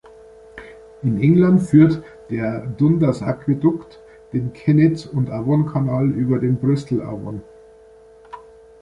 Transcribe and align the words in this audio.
In 1.03 1.21
England 1.21 1.61
führt 1.61 2.01
der 2.31 2.65
Dundas-Aquädukt 2.65 3.99
den 4.33 4.51
Kennet-und-Avon-Kanal 4.51 6.09
über 6.09 6.39
den 6.39 6.57
Bristol 6.59 7.03
Avon. 7.03 7.43